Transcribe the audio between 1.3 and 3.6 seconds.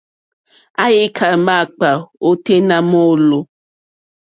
máǎkpà ôténá mɔ̌lɔ̀.